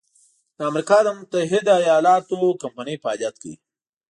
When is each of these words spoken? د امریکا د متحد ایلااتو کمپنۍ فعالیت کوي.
د 0.57 0.59
امریکا 0.69 0.97
د 1.03 1.07
متحد 1.17 1.65
ایلااتو 1.87 2.39
کمپنۍ 2.61 2.95
فعالیت 3.03 3.35
کوي. 3.41 3.55